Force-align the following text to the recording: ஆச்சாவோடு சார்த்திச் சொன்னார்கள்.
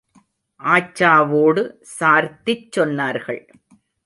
ஆச்சாவோடு 0.59 1.63
சார்த்திச் 1.99 2.67
சொன்னார்கள். 2.79 3.41